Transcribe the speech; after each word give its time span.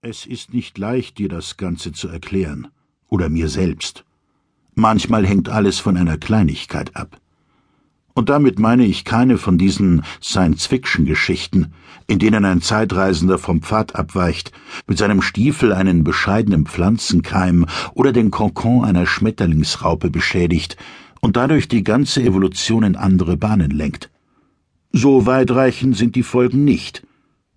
Es 0.00 0.26
ist 0.26 0.54
nicht 0.54 0.78
leicht, 0.78 1.18
dir 1.18 1.28
das 1.28 1.56
Ganze 1.56 1.90
zu 1.90 2.06
erklären, 2.06 2.68
oder 3.08 3.28
mir 3.28 3.48
selbst. 3.48 4.04
Manchmal 4.76 5.26
hängt 5.26 5.48
alles 5.48 5.80
von 5.80 5.96
einer 5.96 6.16
Kleinigkeit 6.18 6.94
ab. 6.94 7.20
Und 8.14 8.28
damit 8.28 8.60
meine 8.60 8.86
ich 8.86 9.04
keine 9.04 9.38
von 9.38 9.58
diesen 9.58 10.04
Science-Fiction-Geschichten, 10.22 11.72
in 12.06 12.20
denen 12.20 12.44
ein 12.44 12.62
Zeitreisender 12.62 13.38
vom 13.38 13.60
Pfad 13.60 13.96
abweicht, 13.96 14.52
mit 14.86 14.98
seinem 14.98 15.20
Stiefel 15.20 15.72
einen 15.72 16.04
bescheidenen 16.04 16.66
Pflanzenkeim 16.66 17.66
oder 17.92 18.12
den 18.12 18.30
Kokon 18.30 18.84
einer 18.84 19.04
Schmetterlingsraupe 19.04 20.10
beschädigt 20.10 20.76
und 21.20 21.36
dadurch 21.36 21.66
die 21.66 21.82
ganze 21.82 22.22
Evolution 22.22 22.84
in 22.84 22.94
andere 22.94 23.36
Bahnen 23.36 23.72
lenkt. 23.72 24.10
So 24.92 25.26
weitreichend 25.26 25.96
sind 25.96 26.14
die 26.14 26.22
Folgen 26.22 26.64
nicht. 26.64 27.02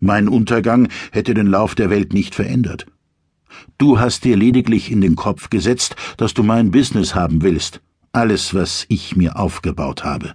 Mein 0.04 0.27
Untergang 0.27 0.88
hätte 1.11 1.36
den 1.36 1.45
Lauf 1.45 1.75
der 1.75 1.91
Welt 1.91 2.11
nicht 2.11 2.34
verändert. 2.34 2.88
Du 3.77 3.99
hast 3.99 4.23
dir 4.23 4.35
lediglich 4.35 4.91
in 4.91 4.99
den 4.99 5.16
Kopf 5.16 5.52
gesetzt, 5.52 5.95
dass 6.17 6.34
du 6.34 6.41
mein 6.41 6.71
Business 6.71 7.13
haben 7.13 7.43
willst, 7.43 7.81
alles, 8.12 8.55
was 8.55 8.85
ich 8.90 9.16
mir 9.16 9.38
aufgebaut 9.38 10.03
habe. 10.03 10.34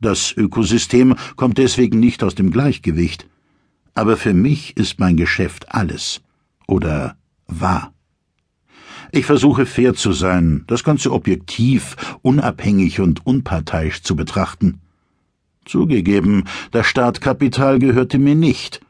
Das 0.00 0.32
Ökosystem 0.36 1.16
kommt 1.34 1.58
deswegen 1.58 1.98
nicht 1.98 2.22
aus 2.22 2.36
dem 2.36 2.52
Gleichgewicht, 2.52 3.26
aber 3.94 4.16
für 4.16 4.32
mich 4.32 4.76
ist 4.76 5.00
mein 5.00 5.16
Geschäft 5.16 5.74
alles 5.74 6.22
oder 6.68 7.16
wahr. 7.48 7.92
Ich 9.10 9.26
versuche 9.26 9.66
fair 9.66 9.94
zu 9.94 10.12
sein, 10.12 10.62
das 10.68 10.84
Ganze 10.84 11.10
objektiv, 11.10 11.96
unabhängig 12.22 13.00
und 13.00 13.26
unparteiisch 13.26 14.02
zu 14.02 14.14
betrachten. 14.14 14.80
Zugegeben, 15.64 16.44
das 16.72 16.86
Startkapital 16.86 17.78
gehörte 17.78 18.18
mir 18.18 18.34
nicht. 18.34 18.80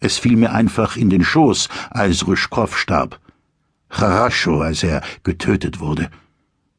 Es 0.00 0.18
fiel 0.18 0.36
mir 0.36 0.52
einfach 0.52 0.96
in 0.96 1.10
den 1.10 1.24
Schoß, 1.24 1.68
als 1.90 2.26
Ryschkow 2.26 2.76
starb. 2.76 3.20
Charascho, 3.88 4.60
als 4.60 4.82
er 4.82 5.02
getötet 5.24 5.80
wurde. 5.80 6.10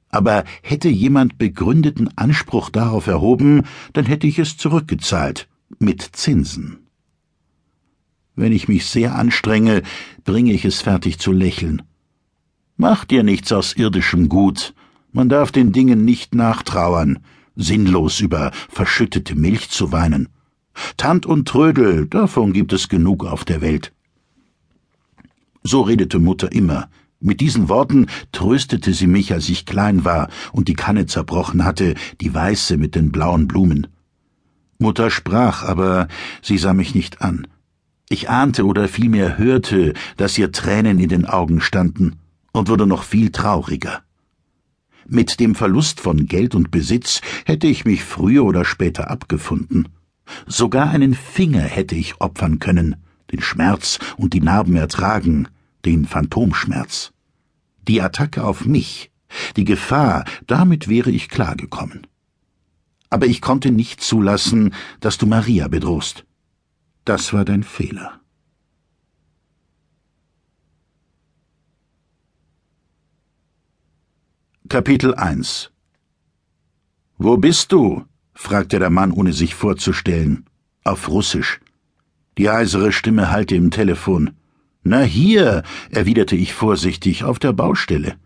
Aber 0.09 0.43
hätte 0.61 0.89
jemand 0.89 1.37
begründeten 1.37 2.09
Anspruch 2.17 2.69
darauf 2.69 3.07
erhoben, 3.07 3.63
dann 3.93 4.05
hätte 4.05 4.27
ich 4.27 4.39
es 4.39 4.57
zurückgezahlt, 4.57 5.47
mit 5.79 6.01
Zinsen. 6.01 6.87
Wenn 8.35 8.53
ich 8.53 8.67
mich 8.67 8.85
sehr 8.85 9.15
anstrenge, 9.15 9.81
bringe 10.23 10.53
ich 10.53 10.63
es 10.63 10.81
fertig 10.81 11.19
zu 11.19 11.31
lächeln. 11.31 11.81
Mach 12.77 13.03
dir 13.03 13.23
nichts 13.23 13.51
aus 13.51 13.73
irdischem 13.73 14.29
Gut. 14.29 14.73
Man 15.11 15.27
darf 15.27 15.51
den 15.51 15.73
Dingen 15.73 16.05
nicht 16.05 16.33
nachtrauern 16.33 17.19
sinnlos 17.59 18.21
über 18.21 18.51
verschüttete 18.69 19.35
Milch 19.35 19.69
zu 19.69 19.91
weinen. 19.91 20.29
Tant 20.97 21.25
und 21.25 21.47
Trödel, 21.47 22.07
davon 22.07 22.53
gibt 22.53 22.73
es 22.73 22.89
genug 22.89 23.25
auf 23.25 23.45
der 23.45 23.61
Welt. 23.61 23.93
So 25.61 25.81
redete 25.81 26.19
Mutter 26.19 26.51
immer. 26.51 26.89
Mit 27.19 27.41
diesen 27.41 27.67
Worten 27.67 28.07
tröstete 28.31 28.93
sie 28.93 29.07
mich, 29.07 29.33
als 29.33 29.49
ich 29.49 29.65
klein 29.65 30.05
war 30.05 30.29
und 30.53 30.69
die 30.69 30.73
Kanne 30.73 31.05
zerbrochen 31.05 31.65
hatte, 31.65 31.95
die 32.21 32.33
weiße 32.33 32.77
mit 32.77 32.95
den 32.95 33.11
blauen 33.11 33.47
Blumen. 33.47 33.87
Mutter 34.77 35.11
sprach, 35.11 35.63
aber 35.63 36.07
sie 36.41 36.57
sah 36.57 36.73
mich 36.73 36.95
nicht 36.95 37.21
an. 37.21 37.45
Ich 38.07 38.29
ahnte 38.29 38.65
oder 38.65 38.87
vielmehr 38.87 39.37
hörte, 39.37 39.93
dass 40.15 40.37
ihr 40.37 40.53
Tränen 40.53 40.97
in 40.97 41.09
den 41.09 41.25
Augen 41.25 41.59
standen 41.59 42.15
und 42.53 42.69
wurde 42.69 42.87
noch 42.87 43.03
viel 43.03 43.31
trauriger. 43.31 44.01
Mit 45.11 45.39
dem 45.39 45.55
Verlust 45.55 46.01
von 46.01 46.27
Geld 46.27 46.53
und 46.53 46.69
Besitz 46.69 47.21
hätte 47.45 47.65
ich 47.65 47.83
mich 47.83 48.03
früher 48.03 48.45
oder 48.45 48.63
später 48.63 49.09
abgefunden. 49.09 49.89
Sogar 50.45 50.91
einen 50.91 51.15
Finger 51.15 51.61
hätte 51.63 51.95
ich 51.95 52.21
opfern 52.21 52.59
können, 52.59 52.95
den 53.31 53.41
Schmerz 53.41 53.97
und 54.17 54.33
die 54.33 54.41
Narben 54.41 54.75
ertragen, 54.75 55.47
den 55.83 56.05
Phantomschmerz. 56.05 57.11
Die 57.87 58.03
Attacke 58.03 58.43
auf 58.43 58.65
mich, 58.65 59.09
die 59.55 59.63
Gefahr, 59.63 60.25
damit 60.45 60.87
wäre 60.87 61.09
ich 61.09 61.27
klargekommen. 61.27 62.05
Aber 63.09 63.25
ich 63.25 63.41
konnte 63.41 63.71
nicht 63.71 64.01
zulassen, 64.01 64.75
dass 64.99 65.17
du 65.17 65.25
Maria 65.25 65.69
bedrohst. 65.69 66.23
Das 67.03 67.33
war 67.33 67.45
dein 67.45 67.63
Fehler. 67.63 68.18
Kapitel 74.69 75.15
1 75.15 75.71
Wo 77.17 77.37
bist 77.37 77.71
du? 77.71 78.05
fragte 78.35 78.77
der 78.77 78.91
Mann, 78.91 79.11
ohne 79.11 79.33
sich 79.33 79.55
vorzustellen. 79.55 80.45
Auf 80.83 81.09
Russisch. 81.09 81.59
Die 82.37 82.51
heisere 82.51 82.91
Stimme 82.91 83.31
hallte 83.31 83.55
im 83.55 83.71
Telefon. 83.71 84.35
Na 84.83 84.99
hier, 84.99 85.63
erwiderte 85.89 86.35
ich 86.35 86.53
vorsichtig, 86.53 87.23
auf 87.23 87.39
der 87.39 87.51
Baustelle. 87.51 88.17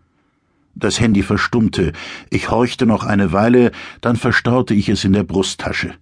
Das 0.74 1.00
Handy 1.00 1.22
verstummte. 1.22 1.94
Ich 2.28 2.50
horchte 2.50 2.84
noch 2.84 3.04
eine 3.04 3.32
Weile, 3.32 3.72
dann 4.02 4.16
verstaute 4.16 4.74
ich 4.74 4.90
es 4.90 5.02
in 5.02 5.14
der 5.14 5.24
Brusttasche. 5.24 5.94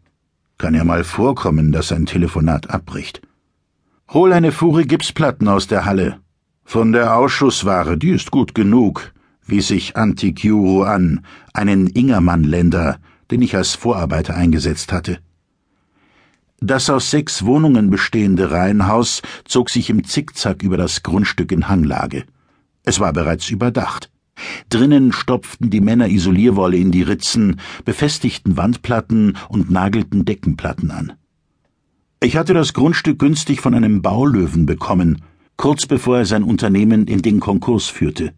Kann 0.58 0.75
ja 0.75 0.82
mal 0.82 1.04
vorkommen, 1.04 1.70
dass 1.70 1.92
ein 1.92 2.06
Telefonat 2.06 2.69
abbricht. 2.69 3.22
Hol 4.08 4.32
eine 4.32 4.50
Fuhre 4.50 4.86
Gipsplatten 4.86 5.47
aus 5.47 5.69
der 5.69 5.84
Halle. 5.84 6.19
Von 6.64 6.91
der 6.91 7.16
Ausschussware, 7.16 7.97
die 7.97 8.10
ist 8.10 8.32
gut 8.32 8.56
genug 8.56 9.12
wies 9.47 9.70
ich 9.70 9.97
Antikyuro 9.97 10.84
an, 10.84 11.25
einen 11.53 11.86
Ingermann-Länder, 11.86 12.98
den 13.30 13.42
ich 13.42 13.56
als 13.56 13.75
Vorarbeiter 13.75 14.34
eingesetzt 14.34 14.92
hatte. 14.92 15.19
Das 16.60 16.88
aus 16.91 17.10
sechs 17.10 17.44
Wohnungen 17.44 17.91
bestehende 17.91 18.52
Reihenhaus 18.52 19.22
zog 19.44 19.69
sich 19.69 19.91
im 19.91 20.04
Zickzack 20.04 20.62
über 20.62 20.76
das 20.76 21.02
Grundstück 21.02 21.50
in 21.50 21.69
Hanglage. 21.69 22.25
Es 22.84 23.00
war 23.00 23.12
bereits 23.12 23.50
überdacht. 23.50 24.10
Drinnen 24.69 25.12
stopften 25.12 25.70
die 25.70 25.81
Männer 25.81 26.08
Isolierwolle 26.08 26.76
in 26.76 26.92
die 26.92 27.02
Ritzen, 27.02 27.60
befestigten 27.84 28.56
Wandplatten 28.56 29.36
und 29.48 29.70
nagelten 29.70 30.25
Deckenplatten 30.25 30.91
an. 30.91 31.12
Ich 32.20 32.36
hatte 32.36 32.54
das 32.54 32.72
Grundstück 32.72 33.19
günstig 33.19 33.60
von 33.60 33.75
einem 33.75 34.00
Baulöwen 34.00 34.64
bekommen, 34.64 35.22
kurz 35.56 35.86
bevor 35.86 36.19
er 36.19 36.26
sein 36.26 36.44
Unternehmen 36.44 37.08
in 37.08 37.22
den 37.22 37.41
Konkurs 37.41 37.86
führte. 37.88 38.32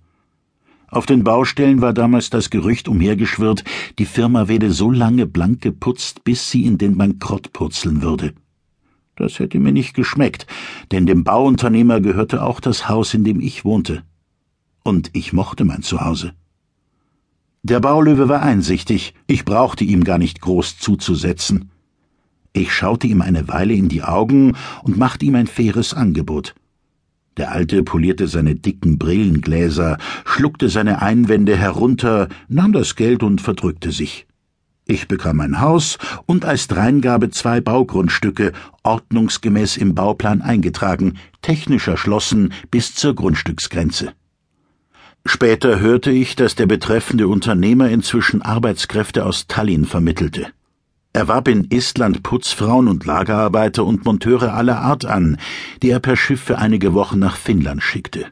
Auf 0.94 1.06
den 1.06 1.24
Baustellen 1.24 1.80
war 1.80 1.92
damals 1.92 2.30
das 2.30 2.50
Gerücht 2.50 2.86
umhergeschwirrt, 2.86 3.64
die 3.98 4.04
Firma 4.04 4.46
werde 4.46 4.70
so 4.70 4.92
lange 4.92 5.26
blank 5.26 5.60
geputzt, 5.60 6.22
bis 6.22 6.52
sie 6.52 6.64
in 6.64 6.78
den 6.78 6.96
Bankrott 6.96 7.52
purzeln 7.52 8.00
würde. 8.00 8.32
Das 9.16 9.40
hätte 9.40 9.58
mir 9.58 9.72
nicht 9.72 9.94
geschmeckt, 9.94 10.46
denn 10.92 11.04
dem 11.04 11.24
Bauunternehmer 11.24 12.00
gehörte 12.00 12.44
auch 12.44 12.60
das 12.60 12.88
Haus, 12.88 13.12
in 13.12 13.24
dem 13.24 13.40
ich 13.40 13.64
wohnte. 13.64 14.04
Und 14.84 15.10
ich 15.14 15.32
mochte 15.32 15.64
mein 15.64 15.82
Zuhause. 15.82 16.32
Der 17.64 17.80
Baulöwe 17.80 18.28
war 18.28 18.42
einsichtig, 18.42 19.14
ich 19.26 19.44
brauchte 19.44 19.82
ihm 19.82 20.04
gar 20.04 20.18
nicht 20.18 20.40
groß 20.42 20.78
zuzusetzen. 20.78 21.72
Ich 22.52 22.72
schaute 22.72 23.08
ihm 23.08 23.20
eine 23.20 23.48
Weile 23.48 23.74
in 23.74 23.88
die 23.88 24.04
Augen 24.04 24.56
und 24.84 24.96
machte 24.96 25.24
ihm 25.24 25.34
ein 25.34 25.48
faires 25.48 25.92
Angebot. 25.92 26.54
Der 27.36 27.50
Alte 27.50 27.82
polierte 27.82 28.28
seine 28.28 28.54
dicken 28.54 28.98
Brillengläser, 28.98 29.98
schluckte 30.24 30.68
seine 30.68 31.02
Einwände 31.02 31.56
herunter, 31.56 32.28
nahm 32.48 32.72
das 32.72 32.94
Geld 32.94 33.22
und 33.22 33.40
verdrückte 33.40 33.90
sich. 33.90 34.26
Ich 34.86 35.08
bekam 35.08 35.40
ein 35.40 35.60
Haus 35.60 35.98
und 36.26 36.44
als 36.44 36.68
Dreingabe 36.68 37.30
zwei 37.30 37.60
Baugrundstücke, 37.60 38.52
ordnungsgemäß 38.82 39.78
im 39.78 39.94
Bauplan 39.94 40.42
eingetragen, 40.42 41.14
technisch 41.40 41.88
erschlossen 41.88 42.52
bis 42.70 42.94
zur 42.94 43.14
Grundstücksgrenze. 43.14 44.12
Später 45.26 45.80
hörte 45.80 46.10
ich, 46.10 46.36
dass 46.36 46.54
der 46.54 46.66
betreffende 46.66 47.28
Unternehmer 47.28 47.88
inzwischen 47.88 48.42
Arbeitskräfte 48.42 49.24
aus 49.24 49.46
Tallinn 49.46 49.86
vermittelte. 49.86 50.48
Er 51.16 51.28
warb 51.28 51.46
in 51.46 51.70
Estland 51.70 52.24
Putzfrauen 52.24 52.88
und 52.88 53.06
Lagerarbeiter 53.06 53.84
und 53.84 54.04
Monteure 54.04 54.52
aller 54.52 54.80
Art 54.80 55.04
an, 55.04 55.36
die 55.80 55.90
er 55.90 56.00
per 56.00 56.16
Schiff 56.16 56.40
für 56.40 56.58
einige 56.58 56.92
Wochen 56.92 57.20
nach 57.20 57.36
Finnland 57.36 57.84
schickte. 57.84 58.26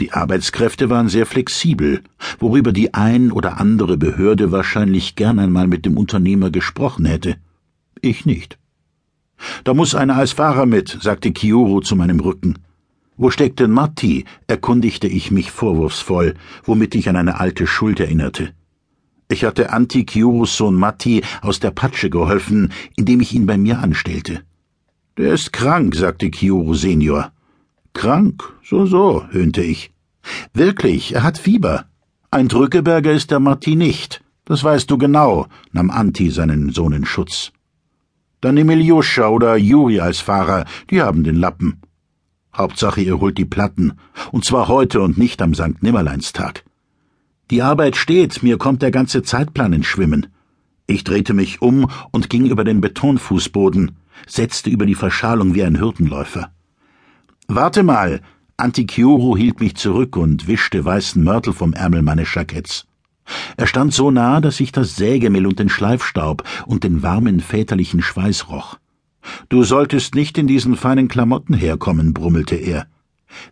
Die 0.00 0.10
Arbeitskräfte 0.12 0.88
waren 0.88 1.10
sehr 1.10 1.26
flexibel, 1.26 2.00
worüber 2.38 2.72
die 2.72 2.94
ein 2.94 3.30
oder 3.30 3.60
andere 3.60 3.98
Behörde 3.98 4.50
wahrscheinlich 4.50 5.14
gern 5.14 5.38
einmal 5.38 5.66
mit 5.66 5.84
dem 5.84 5.98
Unternehmer 5.98 6.50
gesprochen 6.50 7.04
hätte. 7.04 7.36
Ich 8.00 8.24
nicht. 8.24 8.58
Da 9.64 9.74
muss 9.74 9.94
einer 9.94 10.16
als 10.16 10.32
Fahrer 10.32 10.64
mit, 10.64 10.98
sagte 11.02 11.32
Kioro 11.32 11.82
zu 11.82 11.96
meinem 11.96 12.20
Rücken. 12.20 12.60
Wo 13.18 13.28
steckt 13.28 13.60
denn 13.60 13.70
Matti? 13.70 14.24
erkundigte 14.46 15.06
ich 15.06 15.30
mich 15.30 15.50
vorwurfsvoll, 15.50 16.32
womit 16.64 16.94
ich 16.94 17.10
an 17.10 17.16
eine 17.16 17.40
alte 17.40 17.66
Schuld 17.66 18.00
erinnerte. 18.00 18.54
Ich 19.28 19.44
hatte 19.44 19.72
Antikyurus 19.72 20.56
Sohn 20.56 20.74
Matti 20.74 21.22
aus 21.40 21.58
der 21.60 21.70
Patsche 21.70 22.10
geholfen, 22.10 22.72
indem 22.96 23.20
ich 23.20 23.34
ihn 23.34 23.46
bei 23.46 23.56
mir 23.56 23.78
anstellte. 23.78 24.42
Der 25.16 25.32
ist 25.32 25.52
krank, 25.52 25.94
sagte 25.94 26.30
Kyuru 26.30 26.74
Senior. 26.74 27.32
Krank? 27.92 28.42
So, 28.62 28.84
so, 28.84 29.24
höhnte 29.30 29.62
ich. 29.62 29.92
Wirklich, 30.52 31.14
er 31.14 31.22
hat 31.22 31.38
Fieber. 31.38 31.86
Ein 32.30 32.48
Drückeberger 32.48 33.12
ist 33.12 33.30
der 33.30 33.40
Matti 33.40 33.76
nicht. 33.76 34.22
Das 34.44 34.62
weißt 34.62 34.90
du 34.90 34.98
genau, 34.98 35.46
nahm 35.72 35.90
Anti 35.90 36.30
seinen 36.30 36.70
Sohn 36.70 36.92
in 36.92 37.04
Schutz. 37.06 37.52
Dann 38.40 38.56
nimm 38.56 38.68
Iljuscha 38.68 39.28
oder 39.28 39.56
Juri 39.56 40.00
als 40.00 40.20
Fahrer, 40.20 40.66
die 40.90 41.00
haben 41.00 41.24
den 41.24 41.36
Lappen. 41.36 41.80
Hauptsache, 42.54 43.00
ihr 43.00 43.20
holt 43.20 43.38
die 43.38 43.46
Platten. 43.46 43.94
Und 44.32 44.44
zwar 44.44 44.68
heute 44.68 45.00
und 45.00 45.16
nicht 45.16 45.40
am 45.40 45.54
St. 45.54 45.82
Nimmerleinstag. 45.82 46.64
Die 47.54 47.62
Arbeit 47.62 47.94
steht, 47.94 48.42
mir 48.42 48.58
kommt 48.58 48.82
der 48.82 48.90
ganze 48.90 49.22
Zeitplan 49.22 49.72
ins 49.74 49.86
Schwimmen. 49.86 50.26
Ich 50.88 51.04
drehte 51.04 51.34
mich 51.34 51.62
um 51.62 51.88
und 52.10 52.28
ging 52.28 52.46
über 52.46 52.64
den 52.64 52.80
Betonfußboden, 52.80 53.92
setzte 54.26 54.70
über 54.70 54.86
die 54.86 54.96
Verschalung 54.96 55.54
wie 55.54 55.62
ein 55.62 55.78
Hürdenläufer. 55.78 56.50
Warte 57.46 57.84
mal! 57.84 58.22
Antichioro 58.56 59.36
hielt 59.36 59.60
mich 59.60 59.76
zurück 59.76 60.16
und 60.16 60.48
wischte 60.48 60.84
weißen 60.84 61.22
Mörtel 61.22 61.52
vom 61.52 61.74
Ärmel 61.74 62.02
meines 62.02 62.34
Jacketts. 62.34 62.88
Er 63.56 63.68
stand 63.68 63.94
so 63.94 64.10
nah, 64.10 64.40
dass 64.40 64.58
ich 64.58 64.72
das 64.72 64.96
Sägemehl 64.96 65.46
und 65.46 65.60
den 65.60 65.68
Schleifstaub 65.68 66.42
und 66.66 66.82
den 66.82 67.04
warmen 67.04 67.38
väterlichen 67.38 68.02
Schweiß 68.02 68.48
roch. 68.48 68.78
Du 69.48 69.62
solltest 69.62 70.16
nicht 70.16 70.38
in 70.38 70.48
diesen 70.48 70.74
feinen 70.74 71.06
Klamotten 71.06 71.54
herkommen, 71.54 72.14
brummelte 72.14 72.56
er. 72.56 72.88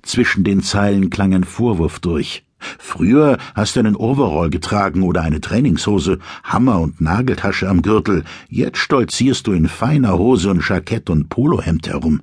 Zwischen 0.03 0.43
den 0.43 0.61
Zeilen 0.61 1.09
klang 1.09 1.33
ein 1.35 1.45
Vorwurf 1.45 2.01
durch. 2.01 2.45
Früher 2.79 3.39
hast 3.55 3.77
du 3.77 3.81
einen 3.81 3.97
Overall 3.97 4.51
getragen 4.51 5.03
oder 5.03 5.23
eine 5.23 5.41
Trainingshose, 5.41 6.19
Hammer 6.45 6.81
und 6.81 7.01
Nageltasche 7.01 7.69
am 7.69 7.83
Gürtel, 7.83 8.25
jetzt 8.49 8.79
stolzierst 8.79 9.47
du 9.47 9.53
in 9.53 9.69
feiner 9.69 10.19
Hose 10.19 10.51
und 10.51 10.67
Jackett 10.67 11.11
und 11.11 11.29
Polohemd 11.29 11.89
herum. 11.89 12.23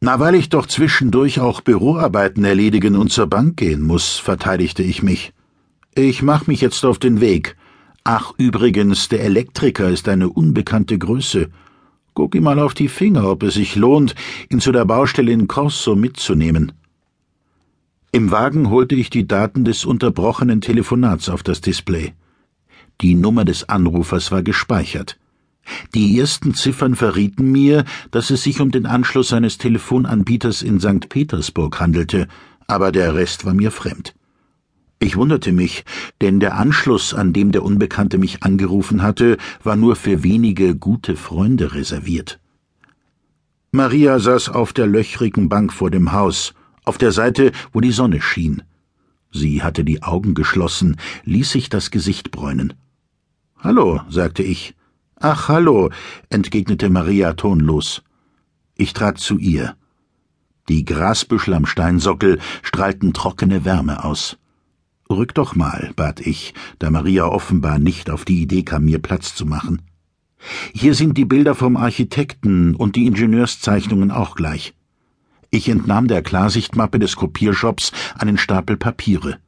Na, 0.00 0.20
weil 0.20 0.34
ich 0.34 0.50
doch 0.50 0.66
zwischendurch 0.66 1.40
auch 1.40 1.62
Büroarbeiten 1.62 2.44
erledigen 2.44 2.94
und 2.94 3.10
zur 3.10 3.26
Bank 3.26 3.56
gehen 3.56 3.80
muss, 3.80 4.18
verteidigte 4.18 4.82
ich 4.82 5.02
mich. 5.02 5.32
Ich 5.94 6.22
mach 6.22 6.46
mich 6.46 6.60
jetzt 6.60 6.84
auf 6.84 6.98
den 6.98 7.20
Weg. 7.20 7.56
Ach, 8.04 8.32
übrigens, 8.36 9.08
der 9.08 9.22
Elektriker 9.22 9.88
ist 9.88 10.08
eine 10.08 10.28
unbekannte 10.28 10.98
Größe. 10.98 11.48
Guck 12.12 12.34
ihm 12.34 12.42
mal 12.42 12.58
auf 12.58 12.74
die 12.74 12.88
Finger, 12.88 13.30
ob 13.30 13.42
es 13.44 13.54
sich 13.54 13.76
lohnt, 13.76 14.14
ihn 14.50 14.60
zu 14.60 14.72
der 14.72 14.84
Baustelle 14.84 15.32
in 15.32 15.48
Corso 15.48 15.96
mitzunehmen. 15.96 16.72
Im 18.14 18.30
Wagen 18.30 18.70
holte 18.70 18.94
ich 18.94 19.10
die 19.10 19.26
Daten 19.26 19.64
des 19.64 19.84
unterbrochenen 19.84 20.60
Telefonats 20.60 21.28
auf 21.28 21.42
das 21.42 21.60
Display. 21.60 22.12
Die 23.00 23.16
Nummer 23.16 23.44
des 23.44 23.68
Anrufers 23.68 24.30
war 24.30 24.44
gespeichert. 24.44 25.18
Die 25.96 26.16
ersten 26.20 26.54
Ziffern 26.54 26.94
verrieten 26.94 27.50
mir, 27.50 27.84
dass 28.12 28.30
es 28.30 28.44
sich 28.44 28.60
um 28.60 28.70
den 28.70 28.86
Anschluss 28.86 29.32
eines 29.32 29.58
Telefonanbieters 29.58 30.62
in 30.62 30.78
St. 30.78 31.08
Petersburg 31.08 31.80
handelte, 31.80 32.28
aber 32.68 32.92
der 32.92 33.16
Rest 33.16 33.46
war 33.46 33.52
mir 33.52 33.72
fremd. 33.72 34.14
Ich 35.00 35.16
wunderte 35.16 35.50
mich, 35.50 35.84
denn 36.20 36.38
der 36.38 36.54
Anschluss, 36.54 37.14
an 37.14 37.32
dem 37.32 37.50
der 37.50 37.64
Unbekannte 37.64 38.18
mich 38.18 38.44
angerufen 38.44 39.02
hatte, 39.02 39.38
war 39.64 39.74
nur 39.74 39.96
für 39.96 40.22
wenige 40.22 40.76
gute 40.76 41.16
Freunde 41.16 41.74
reserviert. 41.74 42.38
Maria 43.72 44.20
saß 44.20 44.50
auf 44.50 44.72
der 44.72 44.86
löchrigen 44.86 45.48
Bank 45.48 45.72
vor 45.72 45.90
dem 45.90 46.12
Haus, 46.12 46.54
auf 46.84 46.98
der 46.98 47.12
Seite, 47.12 47.52
wo 47.72 47.80
die 47.80 47.92
Sonne 47.92 48.20
schien. 48.20 48.62
Sie 49.32 49.62
hatte 49.62 49.84
die 49.84 50.02
Augen 50.02 50.34
geschlossen, 50.34 50.96
ließ 51.24 51.50
sich 51.50 51.68
das 51.68 51.90
Gesicht 51.90 52.30
bräunen. 52.30 52.74
Hallo, 53.58 54.00
sagte 54.08 54.42
ich. 54.42 54.74
Ach, 55.18 55.48
hallo, 55.48 55.90
entgegnete 56.28 56.90
Maria 56.90 57.32
tonlos. 57.32 58.02
Ich 58.76 58.92
trat 58.92 59.18
zu 59.18 59.38
ihr. 59.38 59.76
Die 60.68 60.84
Grasbüschel 60.84 61.54
am 61.54 61.66
Steinsockel 61.66 62.38
strahlten 62.62 63.12
trockene 63.12 63.64
Wärme 63.64 64.04
aus. 64.04 64.38
Rück 65.10 65.34
doch 65.34 65.54
mal, 65.54 65.92
bat 65.96 66.20
ich, 66.20 66.54
da 66.78 66.90
Maria 66.90 67.26
offenbar 67.26 67.78
nicht 67.78 68.10
auf 68.10 68.24
die 68.24 68.40
Idee 68.40 68.62
kam, 68.62 68.84
mir 68.84 68.98
Platz 68.98 69.34
zu 69.34 69.46
machen. 69.46 69.82
Hier 70.72 70.94
sind 70.94 71.18
die 71.18 71.24
Bilder 71.24 71.54
vom 71.54 71.76
Architekten 71.76 72.74
und 72.74 72.96
die 72.96 73.06
Ingenieurszeichnungen 73.06 74.10
auch 74.10 74.34
gleich. 74.34 74.74
Ich 75.54 75.68
entnahm 75.68 76.08
der 76.08 76.20
Klarsichtmappe 76.20 76.98
des 76.98 77.14
Kopiershops 77.14 77.92
einen 78.18 78.38
Stapel 78.38 78.76
Papiere. 78.76 79.38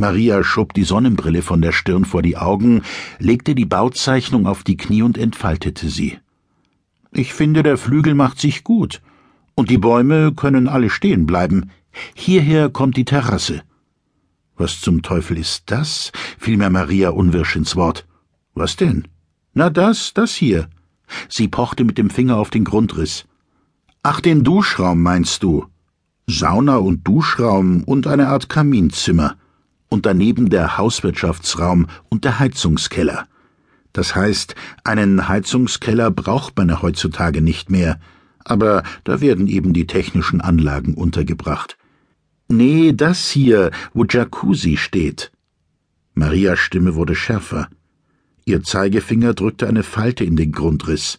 Maria 0.00 0.42
schob 0.42 0.72
die 0.72 0.84
Sonnenbrille 0.84 1.42
von 1.42 1.60
der 1.60 1.72
Stirn 1.72 2.06
vor 2.06 2.22
die 2.22 2.38
Augen, 2.38 2.80
legte 3.18 3.54
die 3.54 3.66
Bauzeichnung 3.66 4.46
auf 4.46 4.64
die 4.64 4.78
Knie 4.78 5.02
und 5.02 5.18
entfaltete 5.18 5.90
sie. 5.90 6.18
Ich 7.12 7.34
finde, 7.34 7.62
der 7.62 7.76
Flügel 7.76 8.14
macht 8.14 8.40
sich 8.40 8.64
gut. 8.64 9.02
Und 9.54 9.68
die 9.68 9.76
Bäume 9.76 10.32
können 10.32 10.68
alle 10.68 10.88
stehen 10.88 11.26
bleiben. 11.26 11.70
Hierher 12.14 12.70
kommt 12.70 12.96
die 12.96 13.04
Terrasse. 13.04 13.60
Was 14.56 14.80
zum 14.80 15.02
Teufel 15.02 15.36
ist 15.36 15.64
das? 15.66 16.12
fiel 16.38 16.56
mir 16.56 16.70
Maria 16.70 17.10
unwirsch 17.10 17.56
ins 17.56 17.76
Wort. 17.76 18.06
Was 18.54 18.76
denn? 18.76 19.06
Na 19.52 19.68
das, 19.68 20.14
das 20.14 20.34
hier. 20.34 20.70
Sie 21.28 21.46
pochte 21.46 21.84
mit 21.84 21.98
dem 21.98 22.08
Finger 22.08 22.38
auf 22.38 22.48
den 22.48 22.64
Grundriss. 22.64 23.26
Ach, 24.08 24.20
den 24.20 24.44
Duschraum 24.44 25.02
meinst 25.02 25.42
du? 25.42 25.66
Sauna 26.28 26.76
und 26.76 27.08
Duschraum 27.08 27.82
und 27.82 28.06
eine 28.06 28.28
Art 28.28 28.48
Kaminzimmer. 28.48 29.36
Und 29.88 30.06
daneben 30.06 30.48
der 30.48 30.78
Hauswirtschaftsraum 30.78 31.88
und 32.08 32.24
der 32.24 32.38
Heizungskeller. 32.38 33.26
Das 33.92 34.14
heißt, 34.14 34.54
einen 34.84 35.26
Heizungskeller 35.26 36.12
braucht 36.12 36.56
man 36.56 36.68
ja 36.68 36.82
heutzutage 36.82 37.42
nicht 37.42 37.68
mehr, 37.68 37.98
aber 38.44 38.84
da 39.02 39.20
werden 39.20 39.48
eben 39.48 39.72
die 39.72 39.88
technischen 39.88 40.40
Anlagen 40.40 40.94
untergebracht. 40.94 41.76
Nee, 42.46 42.92
das 42.92 43.28
hier, 43.28 43.72
wo 43.92 44.04
Jacuzzi 44.04 44.76
steht. 44.76 45.32
Marias 46.14 46.60
Stimme 46.60 46.94
wurde 46.94 47.16
schärfer. 47.16 47.68
Ihr 48.44 48.62
Zeigefinger 48.62 49.34
drückte 49.34 49.66
eine 49.66 49.82
Falte 49.82 50.22
in 50.22 50.36
den 50.36 50.52
Grundriss. 50.52 51.18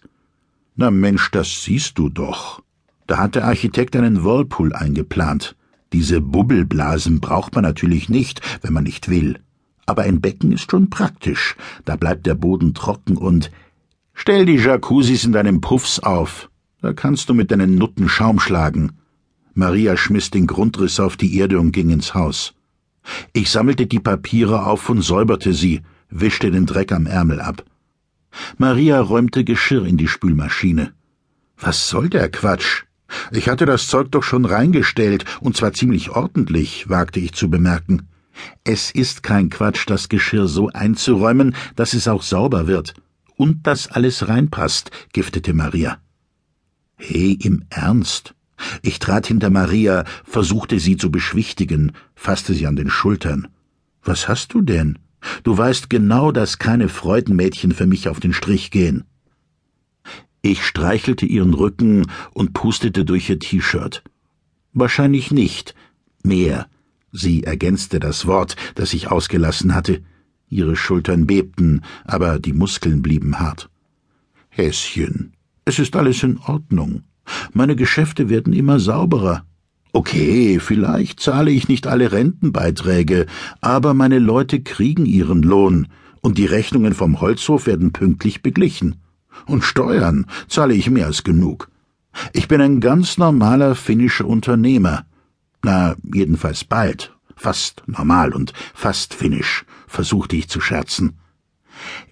Na 0.78 0.90
Mensch, 0.90 1.32
das 1.32 1.66
siehst 1.66 1.98
du 1.98 2.08
doch. 2.08 2.62
Da 3.08 3.18
hat 3.18 3.36
der 3.36 3.46
Architekt 3.46 3.96
einen 3.96 4.24
Whirlpool 4.24 4.74
eingeplant. 4.74 5.56
Diese 5.94 6.20
Bubbelblasen 6.20 7.22
braucht 7.22 7.56
man 7.56 7.64
natürlich 7.64 8.10
nicht, 8.10 8.42
wenn 8.62 8.74
man 8.74 8.84
nicht 8.84 9.10
will. 9.10 9.40
Aber 9.86 10.04
ein 10.04 10.20
Becken 10.20 10.52
ist 10.52 10.70
schon 10.70 10.90
praktisch. 10.90 11.56
Da 11.86 11.96
bleibt 11.96 12.26
der 12.26 12.36
Boden 12.36 12.74
trocken 12.74 13.18
und 13.18 13.50
Stell 14.14 14.46
die 14.46 14.56
Jacuzzis 14.56 15.24
in 15.24 15.32
deinem 15.32 15.62
Puffs 15.62 16.00
auf. 16.00 16.50
Da 16.82 16.92
kannst 16.92 17.30
du 17.30 17.34
mit 17.34 17.52
deinen 17.52 17.76
Nutten 17.76 18.10
Schaum 18.10 18.40
schlagen. 18.40 18.94
Maria 19.54 19.96
schmiss 19.96 20.30
den 20.32 20.48
Grundriss 20.48 21.00
auf 21.00 21.18
die 21.18 21.38
Erde 21.38 21.60
und 21.60 21.72
ging 21.72 21.92
ins 21.92 22.14
Haus. 22.14 22.54
Ich 23.32 23.50
sammelte 23.50 23.88
die 23.88 24.00
Papiere 24.00 24.66
auf 24.66 24.90
und 24.90 25.02
säuberte 25.02 25.54
sie, 25.54 25.82
wischte 26.10 26.52
den 26.52 26.66
Dreck 26.66 26.92
am 26.92 27.06
Ärmel 27.06 27.40
ab. 27.40 27.64
Maria 28.58 29.00
räumte 29.00 29.44
Geschirr 29.44 29.86
in 29.86 29.98
die 29.98 30.08
Spülmaschine. 30.08 30.94
Was 31.58 31.88
soll 31.88 32.10
der 32.10 32.30
Quatsch? 32.30 32.84
Ich 33.32 33.50
hatte 33.50 33.66
das 33.66 33.88
Zeug 33.88 34.12
doch 34.12 34.24
schon 34.24 34.46
reingestellt, 34.46 35.26
und 35.40 35.56
zwar 35.56 35.74
ziemlich 35.74 36.10
ordentlich, 36.10 36.90
wagte 36.90 37.20
ich 37.20 37.34
zu 37.34 37.50
bemerken. 37.50 38.08
Es 38.64 38.92
ist 38.92 39.24
kein 39.24 39.50
Quatsch, 39.50 39.86
das 39.88 40.10
Geschirr 40.10 40.48
so 40.48 40.70
einzuräumen, 40.70 41.56
dass 41.76 41.94
es 41.94 42.08
auch 42.08 42.22
sauber 42.22 42.68
wird. 42.68 42.94
Und 43.36 43.68
dass 43.68 43.88
alles 43.88 44.28
reinpasst, 44.28 44.92
giftete 45.14 45.54
Maria. 45.54 46.00
Hey, 46.96 47.38
im 47.42 47.66
Ernst? 47.70 48.34
Ich 48.82 48.98
trat 48.98 49.28
hinter 49.28 49.52
Maria, 49.52 50.04
versuchte 50.24 50.80
sie 50.80 50.98
zu 50.98 51.12
beschwichtigen, 51.12 51.92
fasste 52.16 52.54
sie 52.54 52.66
an 52.66 52.76
den 52.76 52.90
Schultern. 52.90 53.48
Was 54.04 54.28
hast 54.28 54.54
du 54.54 54.62
denn? 54.62 54.98
Du 55.44 55.58
weißt 55.58 55.90
genau, 55.90 56.32
dass 56.32 56.58
keine 56.58 56.90
Freudenmädchen 56.90 57.72
für 57.72 57.86
mich 57.86 58.10
auf 58.10 58.20
den 58.20 58.34
Strich 58.34 58.72
gehen. 58.72 59.04
Ich 60.42 60.66
streichelte 60.66 61.26
ihren 61.26 61.54
Rücken 61.54 62.08
und 62.34 62.54
pustete 62.54 63.06
durch 63.06 63.30
ihr 63.30 63.40
T-Shirt. 63.40 64.04
Wahrscheinlich 64.74 65.32
nicht. 65.32 65.76
Mehr. 66.24 66.68
Sie 67.12 67.44
ergänzte 67.44 68.00
das 68.00 68.28
Wort, 68.28 68.56
das 68.76 68.94
ich 68.94 69.10
ausgelassen 69.10 69.74
hatte. 69.74 70.04
Ihre 70.50 70.76
Schultern 70.76 71.26
bebten, 71.26 71.82
aber 72.06 72.40
die 72.40 72.54
Muskeln 72.54 73.02
blieben 73.02 73.40
hart. 73.40 73.70
Häschen, 74.50 75.34
es 75.66 75.80
ist 75.80 75.96
alles 75.96 76.24
in 76.24 76.38
Ordnung. 76.38 77.04
Meine 77.54 77.76
Geschäfte 77.76 78.30
werden 78.30 78.54
immer 78.54 78.80
sauberer. 78.80 79.46
Okay, 79.92 80.60
vielleicht 80.60 81.20
zahle 81.20 81.52
ich 81.52 81.68
nicht 81.68 81.88
alle 81.88 82.12
Rentenbeiträge, 82.12 83.26
aber 83.62 83.94
meine 83.94 84.20
Leute 84.20 84.62
kriegen 84.62 85.06
ihren 85.06 85.42
Lohn, 85.42 85.88
und 86.22 86.38
die 86.38 86.46
Rechnungen 86.46 86.94
vom 86.94 87.20
Holzhof 87.20 87.68
werden 87.68 87.94
pünktlich 87.94 88.42
beglichen. 88.42 88.96
Und 89.46 89.64
Steuern 89.64 90.26
zahle 90.48 90.74
ich 90.74 90.90
mehr 90.90 91.06
als 91.06 91.24
genug. 91.24 91.70
Ich 92.34 92.48
bin 92.48 92.62
ein 92.62 92.80
ganz 92.80 93.18
normaler 93.18 93.76
finnischer 93.76 94.26
Unternehmer. 94.26 95.06
Na, 95.64 95.96
jedenfalls 96.04 96.64
bald. 96.64 97.14
Fast 97.36 97.84
normal 97.86 98.34
und 98.34 98.54
fast 98.74 99.14
finnisch, 99.14 99.66
versuchte 99.88 100.36
ich 100.36 100.50
zu 100.50 100.60
scherzen. 100.60 101.20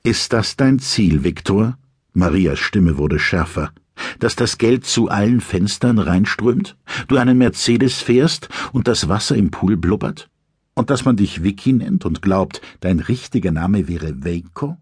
Ist 0.04 0.34
das 0.34 0.56
dein 0.56 0.78
Ziel, 0.78 1.24
Viktor? 1.24 1.78
Marias 2.14 2.60
Stimme 2.60 2.98
wurde 2.98 3.18
schärfer 3.18 3.72
dass 4.20 4.36
das 4.36 4.58
Geld 4.58 4.86
zu 4.86 5.10
allen 5.10 5.42
Fenstern 5.42 6.00
reinströmt, 6.00 6.78
du 7.08 7.18
einen 7.18 7.38
Mercedes 7.38 8.02
fährst 8.02 8.50
und 8.72 8.88
das 8.88 9.10
Wasser 9.10 9.36
im 9.36 9.52
Pool 9.52 9.78
blubbert? 9.78 10.30
Und 10.74 10.90
dass 10.90 11.06
man 11.06 11.16
dich 11.16 11.44
Vicky 11.44 11.74
nennt 11.74 12.06
und 12.06 12.22
glaubt, 12.22 12.62
dein 12.82 13.00
richtiger 13.00 13.52
Name 13.52 13.88
wäre 13.88 14.26
Veiko? 14.26 14.78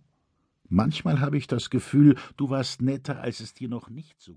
Manchmal 0.73 1.19
habe 1.19 1.37
ich 1.37 1.45
das 1.45 1.69
Gefühl, 1.69 2.15
du 2.35 2.49
warst 2.49 2.81
netter, 2.81 3.21
als 3.21 3.41
es 3.41 3.53
dir 3.53 3.69
noch 3.69 3.91
nicht 3.91 4.19
so 4.19 4.31